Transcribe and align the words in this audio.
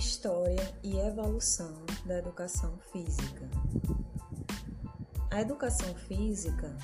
História 0.00 0.74
e 0.82 0.96
evolução 0.98 1.74
da 2.06 2.16
educação 2.16 2.78
física. 2.90 3.46
A 5.30 5.42
educação 5.42 5.94
física 5.94 6.74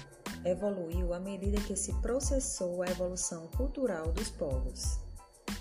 evoluiu 0.45 1.15
à 1.15 1.19
medida 1.19 1.58
que 1.63 1.75
se 1.75 1.94
processou 2.03 2.83
a 2.83 2.87
evolução 2.90 3.49
cultural 3.57 4.13
dos 4.13 4.29
povos. 4.29 5.01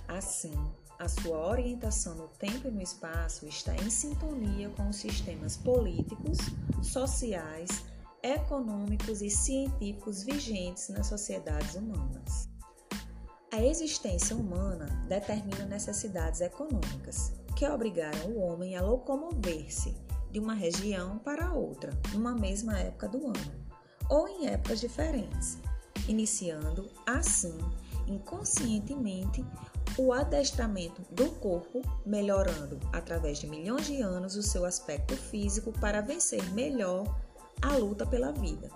Assim, 0.05 0.51
a 0.99 1.07
sua 1.07 1.47
orientação 1.47 2.15
no 2.15 2.27
tempo 2.27 2.67
e 2.67 2.71
no 2.71 2.81
espaço 2.81 3.47
está 3.47 3.73
em 3.73 3.89
sintonia 3.89 4.69
com 4.71 4.89
os 4.89 4.97
sistemas 4.97 5.55
políticos, 5.55 6.37
sociais, 6.83 7.85
econômicos 8.21 9.21
e 9.21 9.29
científicos 9.29 10.23
vigentes 10.23 10.89
nas 10.89 11.07
sociedades 11.07 11.75
humanas. 11.75 12.49
A 13.49 13.63
existência 13.63 14.35
humana 14.35 14.87
determina 15.07 15.65
necessidades 15.65 16.41
econômicas, 16.41 17.31
que 17.55 17.65
obrigaram 17.65 18.27
o 18.29 18.39
homem 18.41 18.75
a 18.75 18.81
locomover-se 18.81 19.95
de 20.29 20.39
uma 20.39 20.53
região 20.53 21.17
para 21.19 21.53
outra, 21.53 21.97
numa 22.13 22.35
mesma 22.35 22.77
época 22.77 23.07
do 23.07 23.27
ano, 23.27 23.65
ou 24.09 24.27
em 24.27 24.47
épocas 24.47 24.81
diferentes, 24.81 25.57
iniciando, 26.07 26.89
assim, 27.05 27.57
inconscientemente, 28.07 29.45
o 29.97 30.11
adestramento 30.11 31.01
do 31.09 31.29
corpo, 31.35 31.81
melhorando 32.05 32.77
através 32.91 33.39
de 33.39 33.47
milhões 33.47 33.85
de 33.85 34.01
anos 34.01 34.35
o 34.35 34.43
seu 34.43 34.65
aspecto 34.65 35.15
físico 35.15 35.71
para 35.79 36.01
vencer 36.01 36.43
melhor 36.51 37.05
a 37.61 37.77
luta 37.77 38.05
pela 38.05 38.33
vida, 38.33 38.69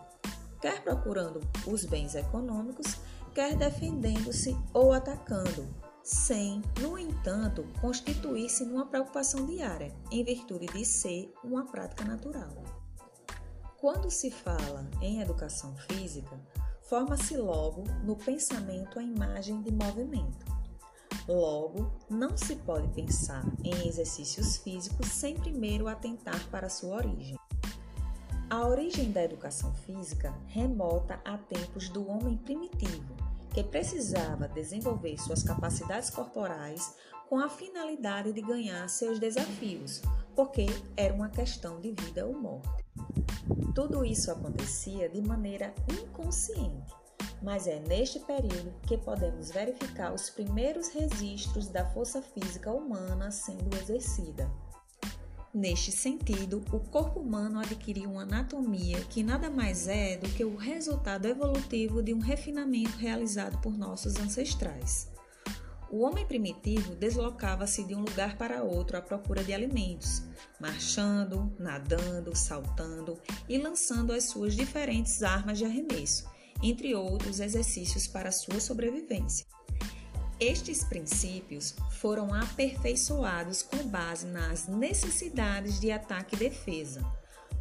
quer 0.62 0.82
procurando 0.82 1.42
os 1.68 1.84
bens 1.84 2.16
econômicos, 2.16 2.98
quer 3.34 3.58
defendendo-se 3.58 4.56
ou 4.74 4.94
atacando, 4.94 5.68
sem, 6.10 6.64
no 6.82 6.98
entanto, 6.98 7.68
constituir-se 7.80 8.66
numa 8.66 8.88
preocupação 8.88 9.46
diária, 9.46 9.94
em 10.10 10.24
virtude 10.24 10.66
de 10.66 10.84
ser 10.84 11.32
uma 11.44 11.68
prática 11.68 12.04
natural. 12.04 12.64
Quando 13.78 14.10
se 14.10 14.32
fala 14.32 14.90
em 15.04 15.22
educação 15.22 15.76
física, 15.76 16.36
forma-se 16.82 17.38
logo 17.38 17.84
no 18.04 18.16
pensamento 18.16 18.98
a 18.98 19.04
imagem 19.04 19.62
de 19.62 19.72
movimento. 19.72 20.48
Logo, 21.28 21.92
não 22.10 22.36
se 22.36 22.56
pode 22.56 22.88
pensar 22.88 23.46
em 23.64 23.88
exercícios 23.88 24.58
físicos 24.58 25.10
sem 25.10 25.36
primeiro 25.36 25.88
atentar 25.88 26.44
para 26.50 26.70
sua 26.70 26.96
origem. 26.96 27.38
A 28.50 28.66
origem 28.66 29.12
da 29.12 29.24
educação 29.24 29.72
física 29.76 30.34
remota 30.48 31.22
a 31.24 31.38
tempos 31.38 31.88
do 31.88 32.10
homem 32.10 32.36
primitivo, 32.36 33.16
que 33.54 33.64
precisava 33.64 34.48
desenvolver 34.48 35.18
suas 35.18 35.44
capacidades 35.44 36.10
corporais 36.10 36.96
com 37.28 37.40
a 37.40 37.50
finalidade 37.50 38.34
de 38.34 38.42
ganhar 38.42 38.88
seus 38.90 39.20
desafios, 39.20 40.02
porque 40.36 40.66
era 40.98 41.14
uma 41.14 41.30
questão 41.30 41.80
de 41.80 41.92
vida 41.92 42.26
ou 42.26 42.34
morte. 42.34 42.86
Tudo 43.76 44.04
isso 44.04 44.32
acontecia 44.32 45.08
de 45.10 45.22
maneira 45.22 45.74
inconsciente, 45.90 46.94
mas 47.42 47.68
é 47.68 47.80
neste 47.82 48.20
período 48.20 48.74
que 48.88 48.98
podemos 48.98 49.52
verificar 49.52 50.14
os 50.14 50.30
primeiros 50.30 50.90
registros 50.90 51.68
da 51.68 51.86
força 51.92 52.22
física 52.22 52.72
humana 52.72 53.32
sendo 53.32 53.76
exercida. 53.78 54.50
Neste 55.54 55.92
sentido, 55.92 56.64
o 56.72 56.80
corpo 56.80 57.20
humano 57.20 57.60
adquiriu 57.60 58.12
uma 58.12 58.22
anatomia 58.22 59.02
que 59.06 59.24
nada 59.24 59.50
mais 59.50 59.88
é 59.88 60.16
do 60.16 60.30
que 60.30 60.46
o 60.46 60.56
resultado 60.56 61.26
evolutivo 61.26 62.04
de 62.04 62.14
um 62.14 62.20
refinamento 62.20 62.96
realizado 62.98 63.60
por 63.60 63.76
nossos 63.76 64.18
ancestrais. 64.18 65.10
O 65.92 66.02
homem 66.02 66.24
primitivo 66.24 66.94
deslocava-se 66.94 67.84
de 67.84 67.96
um 67.96 68.02
lugar 68.02 68.38
para 68.38 68.62
outro 68.62 68.96
à 68.96 69.02
procura 69.02 69.44
de 69.44 69.52
alimentos, 69.52 70.22
marchando, 70.60 71.52
nadando, 71.58 72.36
saltando 72.36 73.20
e 73.48 73.58
lançando 73.58 74.14
as 74.14 74.26
suas 74.26 74.56
diferentes 74.56 75.24
armas 75.24 75.58
de 75.58 75.66
arremesso, 75.66 76.30
entre 76.62 76.94
outros 76.94 77.40
exercícios 77.40 78.06
para 78.06 78.32
sua 78.32 78.60
sobrevivência. 78.60 79.48
Estes 80.40 80.86
princípios 80.86 81.76
foram 81.92 82.34
aperfeiçoados 82.34 83.62
com 83.62 83.86
base 83.88 84.26
nas 84.26 84.68
necessidades 84.68 85.82
de 85.82 85.92
ataque 85.92 86.36
e 86.36 86.40
defesa, 86.40 87.06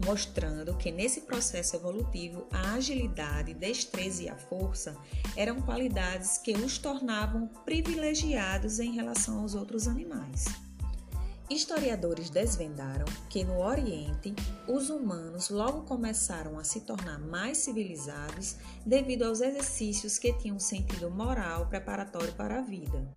mostrando 0.07 0.77
que 0.77 0.93
nesse 0.93 1.23
processo 1.23 1.75
evolutivo 1.75 2.47
a 2.53 2.75
agilidade, 2.75 3.53
destreza 3.53 4.23
e 4.23 4.29
a 4.29 4.37
força 4.37 4.97
eram 5.37 5.61
qualidades 5.61 6.39
que 6.39 6.53
os 6.53 6.79
tornavam 6.79 7.49
privilegiados 7.65 8.79
em 8.79 8.93
relação 8.93 9.41
aos 9.41 9.57
outros 9.57 9.89
animais. 9.89 10.45
Historiadores 11.51 12.29
desvendaram 12.29 13.07
que 13.31 13.43
no 13.43 13.61
Oriente 13.61 14.35
os 14.67 14.91
humanos 14.91 15.49
logo 15.49 15.83
começaram 15.83 16.59
a 16.59 16.65
se 16.65 16.83
tornar 16.83 17.19
mais 17.19 17.57
civilizados 17.59 18.57
devido 18.85 19.23
aos 19.23 19.41
exercícios 19.41 20.19
que 20.19 20.33
tinham 20.35 20.59
sentido 20.59 21.11
moral 21.11 21.67
preparatório 21.67 22.35
para 22.35 22.59
a 22.59 22.63
vida. 22.63 23.17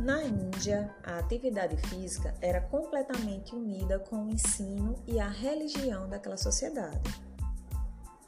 Na 0.00 0.24
Índia, 0.24 0.96
a 1.04 1.18
atividade 1.18 1.76
física 1.88 2.34
era 2.40 2.62
completamente 2.62 3.54
unida 3.54 3.98
com 3.98 4.24
o 4.24 4.30
ensino 4.30 4.94
e 5.06 5.20
a 5.20 5.28
religião 5.28 6.08
daquela 6.08 6.38
sociedade. 6.38 7.02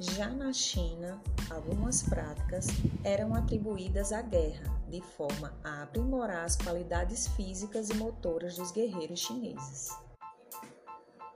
Já 0.02 0.28
na 0.28 0.52
China, 0.52 1.22
algumas 1.48 2.02
práticas 2.02 2.66
eram 3.04 3.36
atribuídas 3.36 4.12
à 4.12 4.20
guerra, 4.20 4.64
de 4.88 5.00
forma 5.00 5.56
a 5.62 5.84
aprimorar 5.84 6.44
as 6.44 6.56
qualidades 6.56 7.28
físicas 7.28 7.88
e 7.88 7.94
motoras 7.94 8.56
dos 8.56 8.72
guerreiros 8.72 9.20
chineses. 9.20 9.96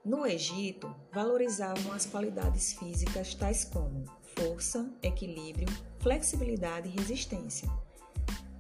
No 0.05 0.27
Egito, 0.27 0.93
valorizavam 1.13 1.93
as 1.93 2.07
qualidades 2.07 2.73
físicas 2.73 3.37
tais 3.37 3.65
como 3.65 4.05
força, 4.37 4.91
equilíbrio, 5.01 5.69
flexibilidade 6.01 6.89
e 6.89 6.91
resistência. 6.91 7.71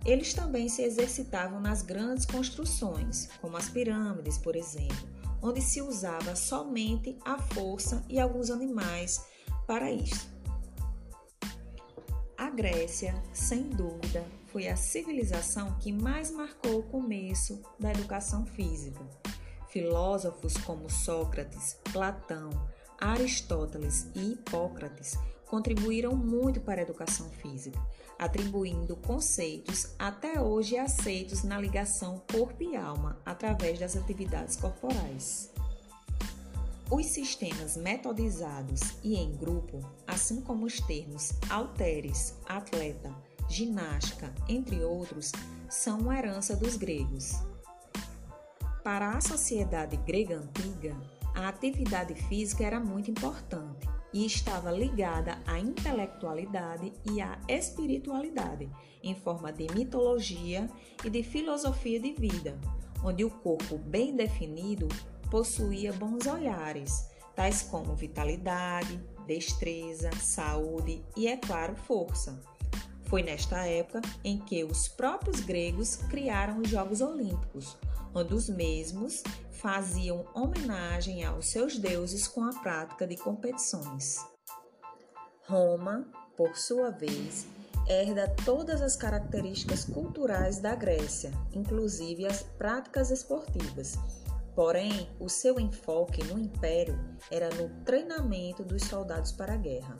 Eles 0.04 0.32
também 0.32 0.68
se 0.68 0.82
exercitavam 0.82 1.58
nas 1.58 1.82
grandes 1.82 2.24
construções, 2.24 3.28
como 3.40 3.56
as 3.56 3.68
pirâmides, 3.68 4.38
por 4.38 4.54
exemplo, 4.54 5.08
onde 5.42 5.60
se 5.60 5.82
usava 5.82 6.36
somente 6.36 7.18
a 7.24 7.36
força 7.38 8.04
e 8.08 8.20
alguns 8.20 8.50
animais 8.50 9.34
para 9.66 9.90
isso. 9.90 10.34
A 12.36 12.50
Grécia, 12.50 13.14
sem 13.32 13.64
dúvida, 13.70 14.24
foi 14.46 14.68
a 14.68 14.76
civilização 14.76 15.76
que 15.78 15.92
mais 15.92 16.30
marcou 16.30 16.78
o 16.78 16.82
começo 16.82 17.60
da 17.78 17.90
educação 17.90 18.46
física. 18.46 19.00
Filósofos 19.68 20.56
como 20.58 20.88
Sócrates, 20.88 21.76
Platão, 21.92 22.50
Aristóteles 22.98 24.08
e 24.14 24.32
Hipócrates 24.32 25.18
contribuíram 25.46 26.14
muito 26.14 26.60
para 26.60 26.80
a 26.80 26.84
educação 26.84 27.28
física, 27.30 27.80
atribuindo 28.18 28.96
conceitos 28.96 29.94
até 29.98 30.40
hoje 30.40 30.76
aceitos 30.76 31.42
na 31.42 31.60
ligação 31.60 32.22
corpo 32.32 32.62
e 32.62 32.76
alma 32.76 33.20
através 33.24 33.78
das 33.78 33.96
atividades 33.96 34.56
corporais. 34.56 35.50
Os 36.88 37.06
sistemas 37.06 37.76
metodizados 37.76 38.80
e 39.02 39.16
em 39.16 39.32
grupo, 39.32 39.80
assim 40.06 40.40
como 40.40 40.66
os 40.66 40.80
termos 40.80 41.32
alteres, 41.50 42.38
atleta, 42.48 43.12
ginástica, 43.50 44.32
entre 44.48 44.84
outros, 44.84 45.32
são 45.68 45.98
uma 45.98 46.16
herança 46.16 46.54
dos 46.54 46.76
gregos. 46.76 47.32
Para 48.84 49.16
a 49.16 49.20
sociedade 49.20 49.96
grega 49.96 50.36
antiga, 50.36 50.96
a 51.34 51.48
atividade 51.48 52.14
física 52.14 52.62
era 52.64 52.78
muito 52.78 53.10
importante 53.10 53.88
e 54.14 54.24
estava 54.24 54.70
ligada 54.70 55.42
à 55.44 55.58
intelectualidade 55.58 56.92
e 57.10 57.20
à 57.20 57.36
espiritualidade, 57.48 58.70
em 59.02 59.14
forma 59.16 59.52
de 59.52 59.66
mitologia 59.74 60.70
e 61.04 61.10
de 61.10 61.24
filosofia 61.24 61.98
de 61.98 62.12
vida, 62.12 62.56
onde 63.02 63.24
o 63.24 63.30
corpo 63.30 63.76
bem 63.76 64.14
definido 64.14 64.86
possuía 65.30 65.92
bons 65.92 66.26
olhares, 66.26 67.06
tais 67.34 67.62
como 67.62 67.94
vitalidade, 67.94 69.00
destreza, 69.26 70.10
saúde 70.20 71.04
e, 71.16 71.28
é 71.28 71.36
claro, 71.36 71.76
força. 71.76 72.40
Foi 73.04 73.22
nesta 73.22 73.64
época 73.66 74.00
em 74.24 74.38
que 74.38 74.64
os 74.64 74.88
próprios 74.88 75.40
gregos 75.40 75.96
criaram 75.96 76.60
os 76.60 76.68
Jogos 76.68 77.00
Olímpicos, 77.00 77.76
onde 78.14 78.34
os 78.34 78.48
mesmos 78.48 79.22
faziam 79.52 80.26
homenagem 80.34 81.24
aos 81.24 81.46
seus 81.48 81.78
deuses 81.78 82.26
com 82.26 82.44
a 82.44 82.52
prática 82.60 83.06
de 83.06 83.16
competições. 83.16 84.24
Roma, 85.46 86.06
por 86.36 86.56
sua 86.56 86.90
vez, 86.90 87.46
herda 87.86 88.34
todas 88.44 88.82
as 88.82 88.96
características 88.96 89.84
culturais 89.84 90.58
da 90.58 90.74
Grécia, 90.74 91.30
inclusive 91.52 92.26
as 92.26 92.42
práticas 92.42 93.10
esportivas 93.10 93.96
Porém, 94.56 95.10
o 95.20 95.28
seu 95.28 95.60
enfoque 95.60 96.24
no 96.24 96.38
império 96.38 96.98
era 97.30 97.50
no 97.50 97.68
treinamento 97.84 98.64
dos 98.64 98.84
soldados 98.84 99.30
para 99.30 99.52
a 99.52 99.58
guerra. 99.58 99.98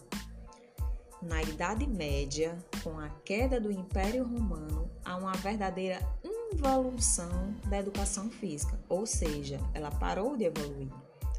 Na 1.20 1.43
Idade 1.43 1.87
Média, 1.87 2.56
com 2.82 2.99
a 2.99 3.11
queda 3.23 3.61
do 3.61 3.70
Império 3.70 4.25
Romano, 4.25 4.91
há 5.05 5.14
uma 5.17 5.32
verdadeira 5.32 6.00
involução 6.25 7.55
da 7.69 7.79
educação 7.79 8.31
física, 8.31 8.81
ou 8.88 9.05
seja, 9.05 9.61
ela 9.75 9.91
parou 9.91 10.38
de 10.38 10.44
evoluir, 10.44 10.88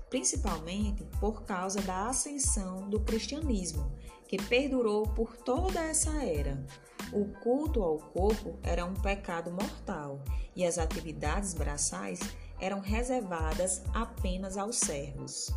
principalmente 0.09 1.03
por 1.19 1.43
causa 1.43 1.81
da 1.81 2.07
ascensão 2.07 2.89
do 2.89 2.99
cristianismo, 2.99 3.91
que 4.27 4.37
perdurou 4.37 5.03
por 5.03 5.35
toda 5.37 5.79
essa 5.81 6.23
era. 6.23 6.65
O 7.13 7.25
culto 7.39 7.81
ao 7.81 7.97
corpo 7.97 8.57
era 8.61 8.85
um 8.85 8.93
pecado 8.93 9.51
mortal 9.51 10.21
e 10.55 10.65
as 10.65 10.77
atividades 10.77 11.53
braçais 11.53 12.19
eram 12.59 12.79
reservadas 12.79 13.81
apenas 13.93 14.57
aos 14.57 14.77
servos. 14.77 15.53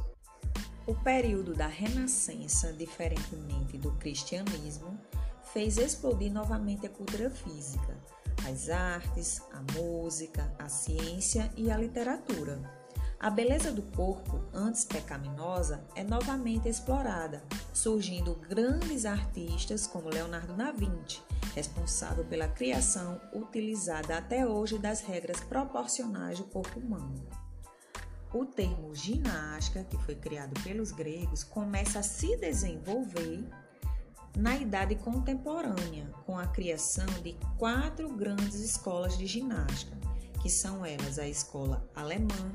O 0.86 0.94
período 0.94 1.54
da 1.54 1.66
Renascença, 1.66 2.72
diferentemente 2.72 3.78
do 3.78 3.92
cristianismo, 3.92 4.98
fez 5.52 5.78
explodir 5.78 6.32
novamente 6.32 6.86
a 6.86 6.90
cultura 6.90 7.30
física, 7.30 7.98
as 8.48 8.68
artes, 8.68 9.42
a 9.52 9.62
música, 9.72 10.54
a 10.58 10.68
ciência 10.68 11.52
e 11.56 11.70
a 11.70 11.76
literatura. 11.76 12.79
A 13.20 13.28
beleza 13.28 13.70
do 13.70 13.82
corpo, 13.82 14.40
antes 14.50 14.82
pecaminosa, 14.82 15.84
é 15.94 16.02
novamente 16.02 16.70
explorada, 16.70 17.44
surgindo 17.70 18.34
grandes 18.34 19.04
artistas 19.04 19.86
como 19.86 20.08
Leonardo 20.08 20.54
da 20.54 20.72
Vinci, 20.72 21.20
responsável 21.54 22.24
pela 22.24 22.48
criação 22.48 23.20
utilizada 23.34 24.16
até 24.16 24.46
hoje 24.46 24.78
das 24.78 25.02
regras 25.02 25.38
proporcionais 25.40 26.38
do 26.38 26.46
corpo 26.46 26.80
humano. 26.80 27.28
O 28.32 28.46
termo 28.46 28.94
ginástica, 28.94 29.84
que 29.84 29.98
foi 29.98 30.14
criado 30.14 30.58
pelos 30.62 30.90
gregos, 30.90 31.44
começa 31.44 31.98
a 31.98 32.02
se 32.02 32.38
desenvolver 32.38 33.44
na 34.34 34.56
idade 34.56 34.94
contemporânea, 34.94 36.06
com 36.24 36.38
a 36.38 36.46
criação 36.46 37.06
de 37.22 37.36
quatro 37.58 38.08
grandes 38.16 38.54
escolas 38.60 39.18
de 39.18 39.26
ginástica, 39.26 39.94
que 40.40 40.48
são 40.48 40.86
elas 40.86 41.18
a 41.18 41.28
escola 41.28 41.86
alemã, 41.94 42.50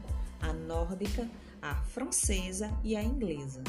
nórdica, 0.86 1.28
a 1.62 1.76
francesa 1.76 2.72
e 2.84 2.96
a 2.96 3.04
inglesa. 3.04 3.64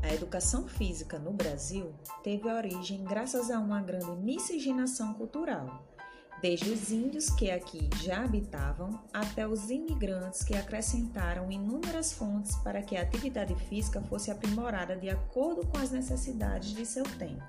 A 0.00 0.14
educação 0.14 0.68
física 0.68 1.18
no 1.18 1.32
Brasil 1.32 1.92
teve 2.22 2.48
origem 2.48 3.02
graças 3.02 3.50
a 3.50 3.58
uma 3.58 3.82
grande 3.82 4.10
miscigenação 4.12 5.12
cultural, 5.14 5.84
desde 6.40 6.70
os 6.70 6.92
índios 6.92 7.30
que 7.30 7.50
aqui 7.50 7.90
já 8.00 8.22
habitavam 8.22 9.02
até 9.12 9.46
os 9.46 9.70
imigrantes 9.70 10.44
que 10.44 10.54
acrescentaram 10.54 11.50
inúmeras 11.50 12.12
fontes 12.12 12.54
para 12.58 12.80
que 12.80 12.96
a 12.96 13.02
atividade 13.02 13.56
física 13.68 14.00
fosse 14.02 14.30
aprimorada 14.30 14.94
de 14.94 15.10
acordo 15.10 15.66
com 15.66 15.78
as 15.78 15.90
necessidades 15.90 16.72
de 16.72 16.86
seu 16.86 17.02
tempo. 17.18 17.42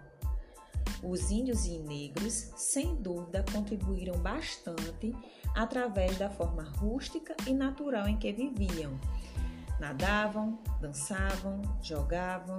Os 1.03 1.29
índios 1.29 1.65
e 1.65 1.77
negros, 1.77 2.51
sem 2.57 2.95
dúvida, 2.95 3.45
contribuíram 3.53 4.17
bastante 4.17 5.15
através 5.55 6.17
da 6.17 6.29
forma 6.29 6.63
rústica 6.63 7.35
e 7.45 7.53
natural 7.53 8.07
em 8.07 8.17
que 8.17 8.31
viviam. 8.31 8.99
Nadavam, 9.79 10.59
dançavam, 10.81 11.61
jogavam. 11.81 12.57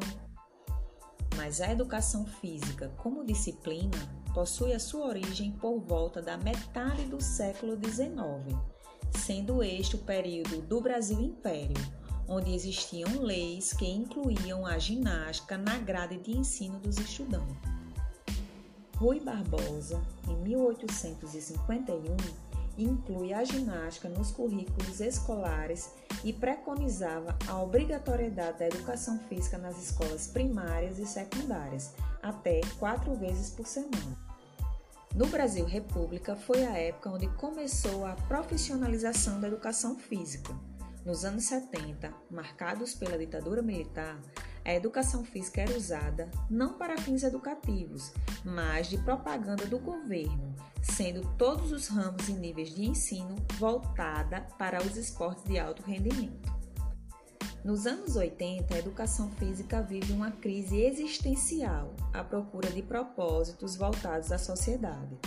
Mas 1.37 1.61
a 1.61 1.71
educação 1.71 2.25
física, 2.27 2.93
como 2.97 3.25
disciplina, 3.25 3.99
possui 4.35 4.73
a 4.73 4.81
sua 4.81 5.07
origem 5.07 5.53
por 5.53 5.79
volta 5.81 6.23
da 6.23 6.37
metade 6.37 7.05
do 7.05 7.23
século 7.23 7.77
XIX, 7.77 8.59
sendo 9.13 9.63
este 9.63 9.97
o 9.97 9.99
período 9.99 10.63
do 10.63 10.81
Brasil 10.81 11.21
Império, 11.21 11.77
onde 12.29 12.55
existiam 12.55 13.21
leis 13.21 13.73
que 13.73 13.87
incluíam 13.87 14.65
a 14.65 14.79
ginástica 14.79 15.59
na 15.59 15.79
grade 15.79 16.19
de 16.19 16.37
ensino 16.37 16.79
dos 16.79 16.99
estudantes. 16.99 17.57
Rui 18.97 19.19
Barbosa, 19.19 20.01
em 20.29 20.37
1851, 20.37 22.17
inclui 22.85 23.33
a 23.33 23.45
ginástica 23.45 24.09
nos 24.09 24.31
currículos 24.31 25.01
escolares 25.01 25.91
e 26.25 26.33
preconizava 26.33 27.37
a 27.49 27.61
obrigatoriedade 27.63 28.59
da 28.59 28.67
educação 28.67 29.19
física 29.29 29.59
nas 29.59 29.83
escolas 29.83 30.27
primárias 30.27 30.99
e 30.99 31.07
secundárias, 31.07 31.95
até 32.23 32.61
quatro 32.79 33.15
vezes 33.15 33.51
por 33.51 33.67
semana. 33.67 34.19
No 35.15 35.27
Brasil 35.27 35.65
República 35.65 36.37
foi 36.37 36.65
a 36.65 36.79
época 36.79 37.11
onde 37.11 37.27
começou 37.35 38.07
a 38.07 38.15
profissionalização 38.15 39.41
da 39.41 39.49
educação 39.49 39.99
física. 39.99 40.55
Nos 41.05 41.25
anos 41.25 41.45
70, 41.45 42.13
marcados 42.31 42.95
pela 42.95 43.19
ditadura 43.19 43.63
militar, 43.63 44.21
a 44.71 44.75
educação 44.75 45.25
física 45.25 45.61
era 45.61 45.77
usada 45.77 46.31
não 46.49 46.75
para 46.75 46.97
fins 46.97 47.25
educativos, 47.25 48.13
mas 48.45 48.89
de 48.89 48.99
propaganda 48.99 49.67
do 49.67 49.81
governo, 49.81 50.55
sendo 50.81 51.27
todos 51.37 51.73
os 51.73 51.89
ramos 51.89 52.29
e 52.29 52.33
níveis 52.33 52.73
de 52.73 52.85
ensino 52.85 53.35
voltada 53.59 54.43
para 54.59 54.81
os 54.81 54.97
esportes 54.97 55.43
de 55.45 55.59
alto 55.59 55.83
rendimento. 55.83 56.49
Nos 57.65 57.85
anos 57.85 58.15
80, 58.15 58.73
a 58.73 58.79
educação 58.79 59.29
física 59.33 59.83
vive 59.83 60.13
uma 60.13 60.31
crise 60.31 60.81
existencial 60.81 61.95
à 62.13 62.23
procura 62.23 62.71
de 62.71 62.81
propósitos 62.81 63.75
voltados 63.77 64.31
à 64.31 64.39
sociedade. 64.39 65.19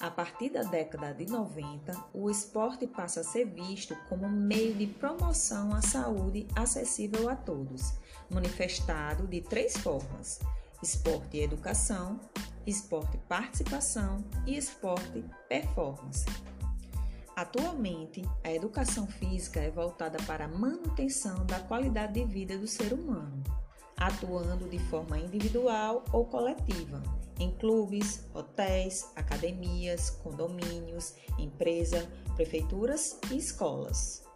A 0.00 0.12
partir 0.12 0.50
da 0.50 0.62
década 0.62 1.12
de 1.12 1.26
90, 1.26 1.92
o 2.14 2.30
esporte 2.30 2.86
passa 2.86 3.20
a 3.20 3.24
ser 3.24 3.46
visto 3.46 3.96
como 4.08 4.28
meio 4.28 4.72
de 4.74 4.86
promoção 4.86 5.74
à 5.74 5.82
saúde 5.82 6.46
acessível 6.54 7.28
a 7.28 7.34
todos, 7.34 7.94
manifestado 8.30 9.26
de 9.26 9.40
três 9.40 9.76
formas: 9.76 10.38
esporte 10.80 11.38
e 11.38 11.42
educação, 11.42 12.20
esporte 12.64 13.18
participação 13.28 14.24
e 14.46 14.56
esporte 14.56 15.24
performance. 15.48 16.26
Atualmente, 17.34 18.22
a 18.44 18.52
educação 18.52 19.08
física 19.08 19.58
é 19.58 19.70
voltada 19.70 20.18
para 20.28 20.44
a 20.44 20.48
manutenção 20.48 21.44
da 21.44 21.58
qualidade 21.58 22.14
de 22.14 22.24
vida 22.24 22.56
do 22.56 22.68
ser 22.68 22.92
humano, 22.92 23.42
atuando 23.98 24.68
de 24.68 24.78
forma 24.78 25.18
individual 25.18 26.04
ou 26.12 26.24
coletiva, 26.24 27.02
em 27.38 27.50
clubes, 27.52 28.24
hotéis, 28.34 29.10
academias, 29.16 30.10
condomínios, 30.10 31.14
empresas, 31.38 32.06
prefeituras 32.36 33.18
e 33.30 33.38
escolas. 33.38 34.27